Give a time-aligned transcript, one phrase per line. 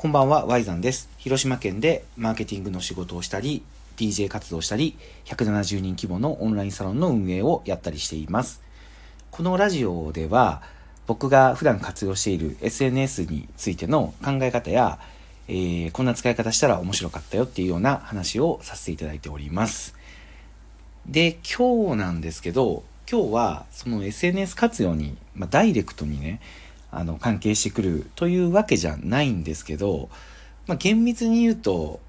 [0.00, 1.10] こんばんは、ワイザンです。
[1.18, 3.62] 広島県でマーケティングの仕事をしたり、
[3.98, 8.62] DJ 活動をしたり、170人規模のオンラインサロンの運営をやったりしています。
[9.30, 10.62] このラジオでは、
[11.06, 14.98] 僕が普段活用している SNS についての考え方や、
[15.48, 19.94] えーこんな使い方したら面白かったよっていうような話をさせていただいております。
[21.04, 26.40] で、今日なんですけど、今日はその SNS 活用に、まあ、ダイレクトにね、
[26.90, 30.08] あの、関係してくるというわけじゃないんですけど、
[30.66, 32.00] まあ、厳密に言うと、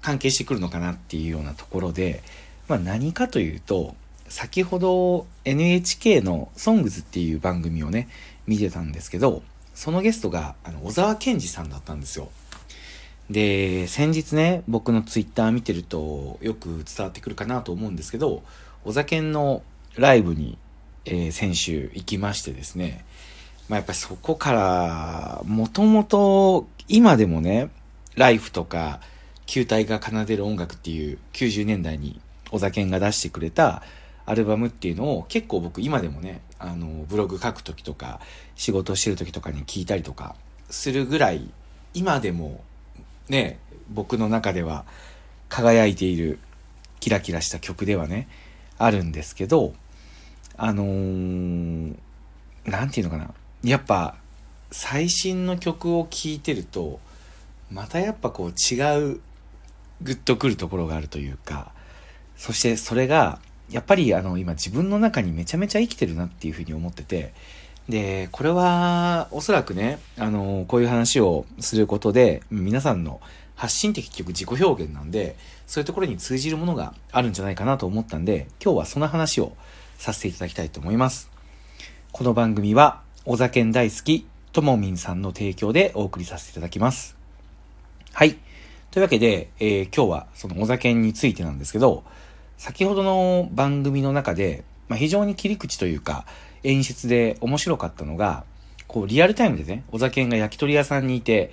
[0.00, 2.22] 関係してくるのかなっていうようなところで、
[2.68, 3.94] まあ、何かというと、
[4.28, 8.08] 先ほど NHK の SONGS っていう番組をね、
[8.46, 9.42] 見てたんですけど、
[9.74, 12.30] そのゲストが、あの、小沢健二さんだったんですよ。
[13.30, 18.42] で、先日ね、僕のツイッター見てるとよく伝わってくるかなと思うんですけど、
[18.84, 19.62] 小沢健の
[19.96, 20.58] ライブに、
[21.04, 23.04] えー先週行きましてですね、
[23.68, 27.70] まあ、やっぱそこから、もともと今でもね、
[28.16, 29.00] ライフとか、
[29.46, 33.82] 球体が奏でる音楽っていう90年代に小沢健が出してくれた
[34.24, 38.20] アルバムっていうのを結構僕今でもね、あの、ブログ書くときとか、
[38.56, 40.36] 仕事してるときとかに聞いたりとか
[40.70, 41.50] するぐらい、
[41.94, 42.62] 今でも
[43.28, 43.58] ね、
[43.90, 44.84] 僕の中では
[45.48, 46.38] 輝いている
[47.00, 48.28] キラキラした曲ではね、
[48.78, 49.74] あるんですけど、
[50.56, 51.96] あのー
[52.64, 53.34] なんていうのかな。
[53.64, 54.16] やっぱ、
[54.72, 56.98] 最新の曲を聴いてると、
[57.70, 59.20] またやっぱこう違う、
[60.02, 61.72] グッとくるところがあるというか、
[62.36, 63.38] そしてそれが、
[63.70, 67.32] やっぱりあの、今自分の中にめちゃめちゃ生きてるなっていうふうに思ってて、
[67.88, 73.20] で、これは、おそらくね、あの、こういう話をすることで、皆さんの
[73.54, 75.36] 発信って結局自己表現なんで、
[75.68, 79.56] そういうところに通じるものがあるんじゃないかなと思ったんで、今日はその話を
[79.98, 81.30] させていただきたいと思います。
[82.10, 87.16] この番組は、お酒大好き、ともみんさんの提供でお送りさせていただきます。
[88.12, 88.36] はい。
[88.90, 92.02] というわけで、えー今日はそのお酒についてなんですけど、
[92.58, 96.26] 先ほどの番組の中で、まあ、非常に切り口というか、
[96.64, 98.42] 演出で面白かったのが、
[98.88, 101.52] こう、リアルタイムでね、お酒が焼き鳥屋さんにいて、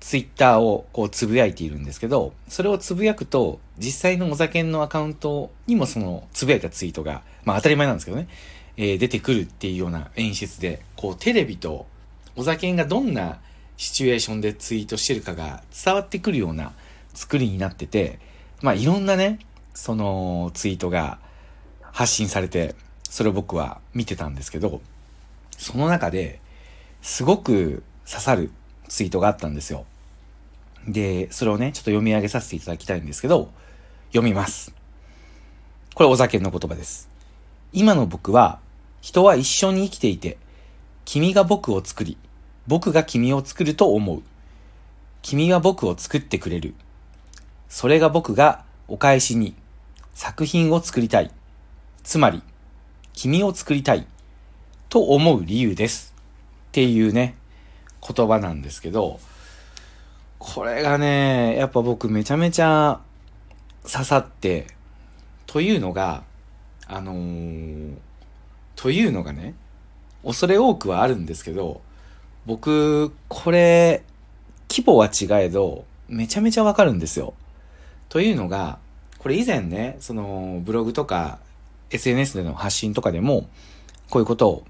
[0.00, 8.26] ツイッターをこうつぶやいているんですけど、それをつぶやくと、実際のお酒のアカウントにもそのつぶやいたツイートが、まあ当たり前なんですけどね、
[8.76, 11.86] えー出てくるっていうような演出で、こうテレビと
[12.36, 13.38] お酒がどんな
[13.76, 16.72] シチュエーションでツイートしてるかが伝わってくるような
[17.14, 18.18] 作りになってて、
[18.62, 19.38] まあいろんなね、
[19.74, 21.18] そのツイートが
[21.80, 24.80] 発信されて、それを僕は見てたんですけど、
[25.56, 26.40] その中で、
[27.02, 28.50] すごく刺さる
[28.88, 29.84] ツイートがあったんですよ。
[30.86, 33.50] で、それをね、ちょっと読み上げさせていただきたいんですけど、
[34.08, 34.74] 読みます。
[35.94, 37.08] これ、お酒の言葉です。
[37.72, 38.60] 今の僕は、
[39.06, 40.36] 人は一緒に生きていて、
[41.04, 42.18] 君が僕を作り、
[42.66, 44.20] 僕が君を作ると思う。
[45.22, 46.74] 君は僕を作ってくれる。
[47.68, 49.54] それが僕がお返しに
[50.12, 51.30] 作品を作りたい。
[52.02, 52.42] つまり、
[53.12, 54.08] 君を作りたい。
[54.88, 56.12] と思う理由です。
[56.70, 57.36] っていうね、
[58.02, 59.20] 言葉なんですけど、
[60.40, 62.98] これがね、やっぱ僕めちゃめちゃ
[63.88, 64.66] 刺さって、
[65.46, 66.24] というのが、
[66.88, 68.05] あのー
[68.76, 69.54] というのがね、
[70.24, 71.80] 恐れ多くはあるんですけど、
[72.46, 74.04] 僕、これ、
[74.70, 77.34] 規模は違えど、めちゃめちゃわかるんですよ。
[78.08, 78.78] というのが、
[79.18, 81.38] これ以前ね、その、ブログとか、
[81.90, 83.48] SNS での発信とかでも、
[84.10, 84.64] こういうことを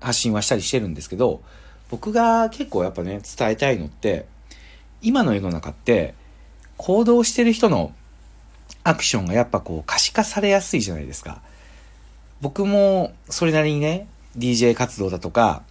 [0.00, 1.42] 発信はしたりしてるんですけど、
[1.90, 4.26] 僕が結構やっぱね、伝えたいのって、
[5.02, 6.14] 今の世の中って、
[6.76, 7.92] 行動してる人の
[8.82, 11.40] アクションがやっぱこう可視化されやすいじゃないですか。
[12.44, 14.06] 僕もそれなりにね、
[14.36, 15.62] DJ 活動だとか、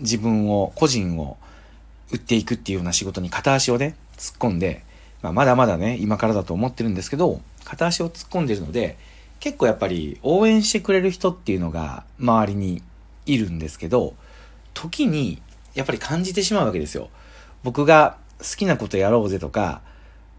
[0.00, 1.36] 自分を、個人を
[2.10, 4.82] 売っていくっていうような仕事に片足をね、突っ込んで、
[5.20, 8.96] まあ、まだまだね、今からだと思ってるんですけど、片足を突っ込んでるので、
[9.40, 12.82] 結構やっぱり応援してくれる人っていうのが周りに
[13.26, 14.14] いるんですけど、
[14.72, 15.42] 時に
[15.74, 17.10] やっぱり感じてしまうわけですよ。
[17.62, 19.82] 僕が好きなことやろうぜとか、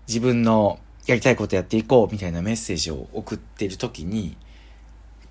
[0.07, 4.37] 自分のやりたいことやっていこうみたいなメッセージを送ってる時に、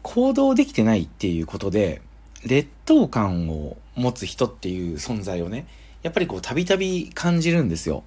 [0.02, 2.02] 行動できてないっていうことで、
[2.44, 5.66] 劣等感を持つ人っていう存在をね、
[6.02, 8.02] やっぱりこうたびたび感じるんですよ。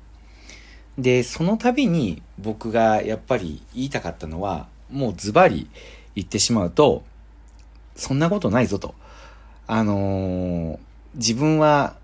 [0.97, 5.69] で、その度に僕がやっぱり言いたかったのは、もうズバリ
[6.15, 7.03] 言ってしまうと、
[7.95, 8.95] そんなことないぞと。
[9.67, 10.79] あのー
[11.15, 11.95] 自分は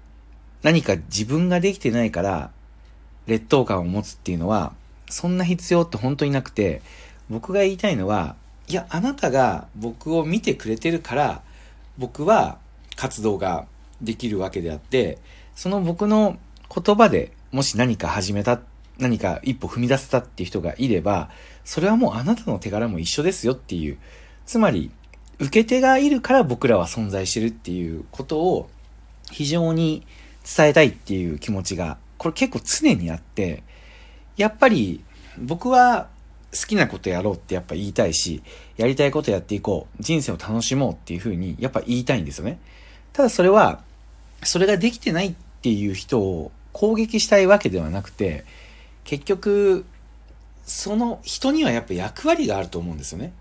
[0.64, 2.52] 何か自分ができてないから
[3.28, 4.74] 劣等感を持つっていうのは、
[5.10, 6.82] そんな必要って本当になくて、
[7.30, 8.36] 僕が言いたいのは、
[8.68, 11.42] いや、あなたが僕を見てくれてるから、
[11.98, 12.58] 僕は
[12.96, 13.66] 活動が
[14.02, 15.18] できるわけであって、
[15.56, 16.38] その僕の
[16.74, 18.62] 言葉でもし何か始めた、
[18.98, 21.30] 何か一歩踏み出せたっていう人がいれば、
[21.66, 23.98] それはもうあなたの手柄も一緒ですよっていう。
[24.46, 24.92] つまり、
[25.40, 28.70] 受け手がいるから僕らは存在してるっていうことを
[29.32, 30.06] 非常に
[30.46, 33.64] 伝えたいっていう気持ちが、これ結構常にあって、
[34.38, 35.04] やっぱり
[35.40, 36.10] 僕は
[36.54, 38.44] 好きなことやろうってやっぱ言いたいし、
[38.78, 42.60] やりたいことやっていこう、人生を楽しもうっていうふうにやっぱ言いたいんですよね。
[43.14, 43.82] ただそれは、
[44.44, 48.46] それができてないっていう人を攻撃したいわけではなくて、
[49.04, 49.86] 結局、
[50.66, 53.34] その人にはやっぱ役割があると思うんですよね。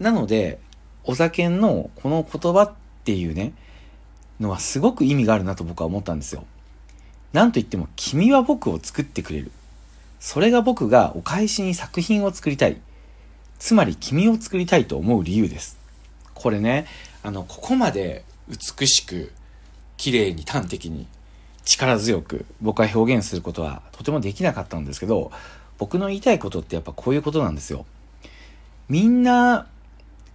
[0.00, 0.58] なので、
[1.04, 2.72] お酒のこの言葉っ
[3.04, 3.52] ていうね、
[4.40, 6.44] のはすごく意味があるなと僕は思ったんですよ。
[7.32, 9.50] なんと言っても、君は僕を作ってくれる。
[10.22, 12.80] それが僕がお返しに作品を作りたい。
[13.58, 15.80] つまり君を作りたいと思う理由です。
[16.32, 16.86] これね、
[17.24, 19.32] あの、ここまで美しく、
[19.96, 21.08] 綺麗に端的に、
[21.64, 25.32] 力強く僕は表現することはとてもできなかったんですけど、
[25.76, 27.84] 僕の言いたいことってやっぱこういうことなんですよ。
[28.88, 29.66] みんな、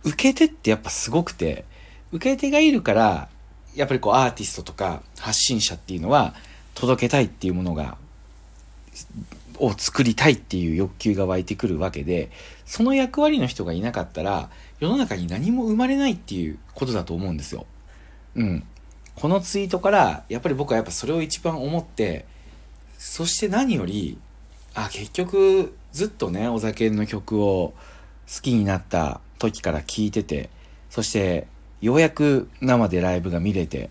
[0.04, 1.64] 受け手ってやっぱすごくて、
[2.12, 3.30] 受け手がいるから、
[3.74, 6.36] やっぱりこうアーティストとか発信者っていうのは
[6.74, 7.98] 届けたいっていうものが、
[9.60, 12.30] を作りたいっていう欲求が湧いてくるわけで、
[12.66, 14.50] その役割の人がいなかったら、
[14.80, 17.66] 世の中に何も生まれないっていうことだと思うんですよ。
[18.36, 18.64] うん。
[19.16, 22.26] このツイートから、やっぱり僕はやっぱそれを一番思って、
[22.98, 24.18] そして何より、
[24.76, 27.74] あ、結局、ずっとね、お酒の曲を
[28.32, 30.50] 好きになった時から聴いてて、
[30.90, 31.48] そして、
[31.82, 33.90] ようやく生でライブが見れて、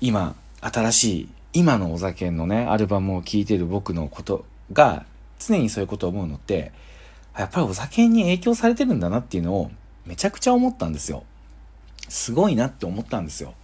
[0.00, 5.04] 今、新しい、今のお酒のね、アルバムを聴いてる僕のことが、
[5.38, 6.72] 常にそういうことを思うのって、
[7.36, 9.70] やっぱりお酒に影響されてるんだなっていうのを、
[10.06, 11.24] めちゃくちゃ思ったんですよ。
[12.08, 13.54] すごいなって思ったんですよ。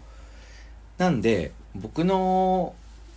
[0.96, 2.74] なんで、僕の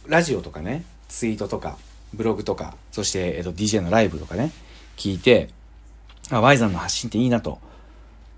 [0.08, 1.78] ラジオとかね、ツイートとか、
[2.14, 4.52] ブログとか、そして、えっと、DJ のライブとかね、
[4.98, 5.50] 聞いて、
[6.30, 7.60] あ、ワイザンの発信っていいなと。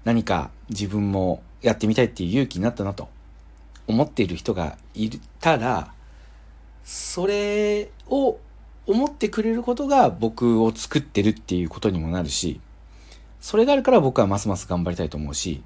[0.03, 3.07] 何か自分もやってみたいっていう勇気になったなと
[3.87, 5.09] 思っている人がい
[5.39, 5.93] たら、
[6.83, 8.37] それを
[8.85, 12.59] 思ってくれることが僕を作ってるっていうことにもなるし、
[13.39, 15.63] それがあるから僕はますます頑張りたいと思うし、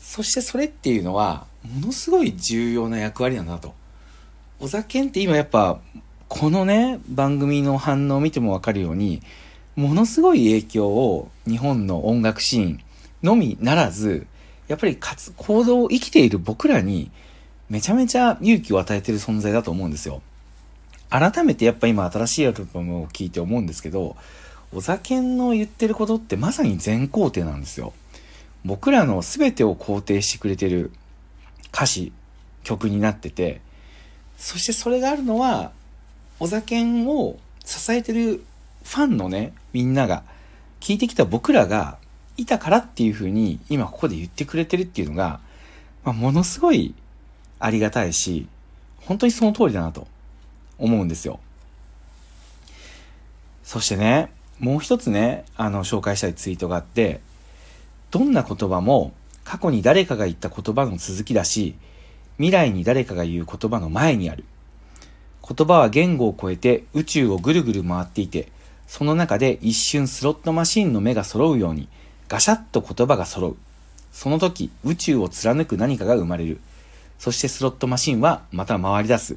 [0.00, 3.74] そしてそれっていうのは、ものすごい重要な役割なんだと。
[4.60, 5.80] お酒って今やっぱ、
[6.28, 9.22] このね、番組の反応を見てもわかるように、
[9.76, 12.80] ものすごい影響を日本の音楽シーン
[13.22, 14.26] のみならず、
[14.68, 17.10] やっぱり活、行動を生きている僕らに、
[17.68, 20.22] めちゃめちゃ勇気を与えてる存在だと思うんですよ。
[21.14, 24.16] 改めてやっぱ今新しいアルバムを聴いて思うんですけど、
[24.74, 27.92] お酒の言ってることってまさに全肯定なんですよ。
[28.64, 30.90] 僕らの全てを肯定してくれてる
[31.72, 32.12] 歌詞、
[32.64, 33.60] 曲になってて、
[34.38, 35.70] そしてそれがあるのは、
[36.40, 38.44] お酒を支えてる
[38.82, 40.24] ファンのね、みんなが、
[40.80, 41.96] 聞いてきた僕らが
[42.36, 45.38] いたからっていうふうに今ここで言ってくれてるっていうのが、
[46.02, 46.92] まあ、ものすごい
[47.60, 48.48] ありがたいし、
[49.02, 50.08] 本当にその通りだなと
[50.78, 51.40] 思うんですよ。
[53.62, 54.30] そしてね、
[54.60, 57.20] もう一つね、あの、紹介したいツイートがあって、
[58.10, 59.12] どんな言葉も
[59.42, 61.74] 過去に誰かが言った言葉の続きだし、
[62.36, 64.44] 未来に誰かが言う言葉の前にある。
[65.46, 68.48] 言葉は言語を超えて宇宙をぐるぐる回っていて、
[68.86, 71.88] その中で一瞬スロットマシンの目が揃うように、
[72.28, 73.56] ガシャッと言葉が揃う。
[74.12, 76.60] その時、宇宙を貫く何かが生まれる。
[77.18, 79.36] そしてスロットマシンはまた回り出す。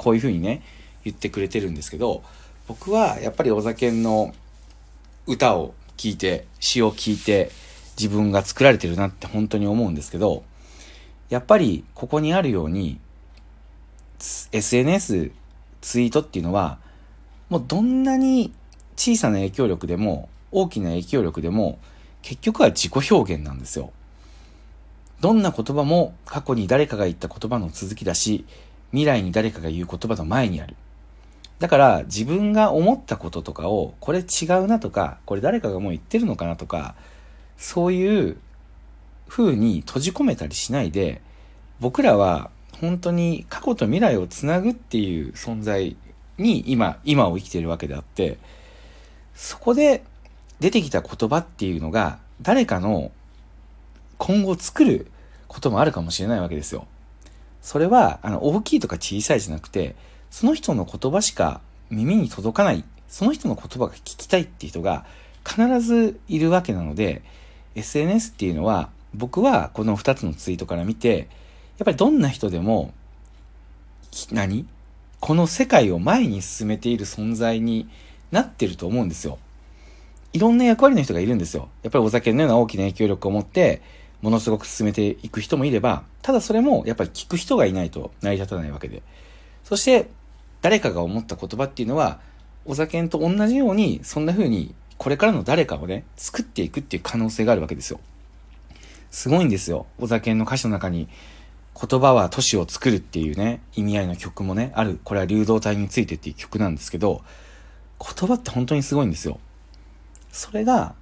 [0.00, 0.62] こういう風にね、
[1.04, 2.22] 言ってくれてるんですけど、
[2.68, 4.34] 僕はやっぱりお酒の
[5.26, 7.50] 歌を聴いて、詩を聴いて、
[7.98, 10.42] 自分が作られてるなって本当に思うんですけど、
[11.28, 12.98] やっぱりここにあるように、
[14.52, 15.32] SNS、
[15.82, 16.78] ツイートっていうのは、
[17.50, 18.54] もうどんなに
[18.96, 21.78] 小さな影響力でも、大きな影響力でも、
[22.22, 23.92] 結局は自己表現なんですよ。
[25.20, 28.46] どんな言葉も過去に誰かが言った言葉の続きだし、
[28.92, 30.76] 未来に誰かが言う言葉の前にある。
[31.58, 36.94] だから自分が思ったこととかを、これ違うなとか、これ誰かがもう言ってるのかなとか、
[37.56, 38.38] そういう
[39.28, 41.20] 風に閉じ込めたりしないで、
[41.78, 45.96] 僕らは本当に過去と未来をつなぐっていう存在
[46.38, 48.38] に今、今を生きているわけであって、
[49.34, 50.02] そこで
[50.60, 53.10] 出てきた言葉っていうのが誰かの
[54.18, 55.10] 今後作る
[55.46, 56.86] こともあるかもしれないわけですよ。
[57.62, 59.94] それは、あの、大きいとか小さいじゃなくて、
[60.30, 65.04] その人の言葉しか耳に届かない、その人の言葉が聞きたいっていう人が
[65.44, 67.22] 必ずいるわけなので、
[67.74, 71.28] SNS っていうのは、僕はこの2つのツイートから見て、
[71.78, 72.92] やっぱりどんな人でも、
[74.32, 74.66] 何？
[75.20, 77.88] この世界を前に進めている存在に
[78.30, 79.38] なってると思うんですよ。
[80.32, 81.68] いろんな役割の人がいるんですよ。
[81.82, 83.82] やっぱりお酒のような大きな影響力を持って、
[84.22, 89.02] ものすごく進めていく人もいれば、ただそれもやっぱり聞く人がいないと成り立たないわけで。
[89.64, 90.10] そして、
[90.62, 92.20] 誰かが思った言葉っていうのは、
[92.66, 98.00] お酒と同じように、そんな風に、これからの誰かをね、作っていくっていう可能性があるわけですよ。
[99.10, 99.86] すごいんですよ。
[99.98, 101.08] お酒の歌詞の中に、
[101.74, 105.00] 言葉は都市を作るっていうね、意味合いの曲もね、ある。
[105.02, 107.22] これは流動体についてっていう曲なんですけど、
[107.98, 109.40] 言葉って本当にすごいんですよ。
[110.30, 110.94] それが、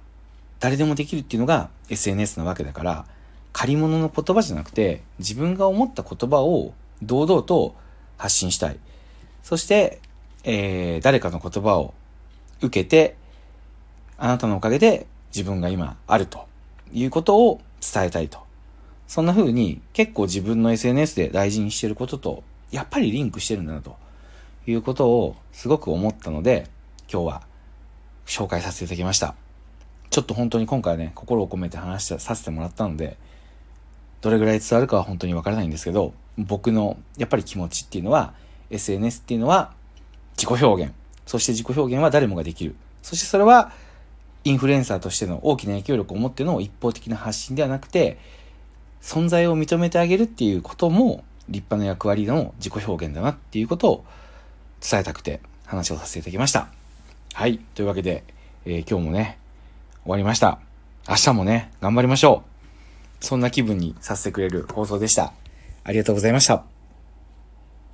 [0.59, 3.05] 誰でもできるっていうのが SNS なわけだから、
[3.53, 7.75] 借り物の言葉じゃなくて、自分が思った言葉を堂々と
[8.17, 8.79] 発信したい。
[9.43, 10.01] そして、
[10.43, 11.93] えー、誰かの言葉を
[12.61, 13.15] 受けて、
[14.17, 16.45] あなたのおかげで自分が今あると
[16.91, 18.39] いうことを伝えたいと。
[19.07, 23.97] そんな風に結構自分の SNS で大事にしてることと、やっぱりリンクしてるんだなと
[24.67, 26.67] いうことをすごく思ったので、
[27.11, 27.41] 今日は
[28.27, 29.48] 紹介させていただきました。
[30.09, 33.17] ちょっと本当に今回ね、心を込めて話しさせてもらったので、
[34.21, 38.33] どれぐらい伝わるかは本当にわからないんですけど、僕のやっぱり気持ちっていうのは、
[38.69, 39.73] SNS っていうのは
[40.37, 40.93] 自己表現。
[41.25, 42.75] そして自己表現は誰もができる。
[43.01, 43.71] そしてそれは
[44.43, 48.17] インフルエンサーとしての大きな影響力を持っての一方的な発信ではなくて、
[49.01, 54.05] 存在を認めてあげるっていうことも立派な役割の自己表現だなっていうことを
[54.81, 56.67] 伝えたくて話をさせていただきました。
[57.33, 57.59] はい。
[57.75, 58.23] というわけで、
[58.65, 59.37] えー、今日もね、
[60.03, 60.59] 終わりました。
[61.07, 62.43] 明日もね、頑張りましょ
[63.21, 63.25] う。
[63.25, 65.33] そんな気分にさせてくれる放送でした。
[65.83, 66.78] ありがとうございました。